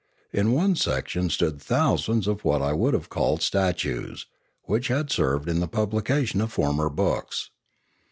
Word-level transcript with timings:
In 0.33 0.51
one 0.51 0.75
section 0.75 1.29
stood 1.29 1.61
thousands 1.61 2.25
of 2.25 2.43
what 2.43 2.59
I 2.59 2.73
Would 2.73 2.95
have 2.95 3.07
called 3.09 3.43
statues, 3.43 4.25
which 4.63 4.87
had 4.87 5.11
served 5.11 5.47
in 5.47 5.59
the 5.59 5.67
publication 5.67 6.41
of 6.41 6.51
former 6.51 6.89
books. 6.89 7.51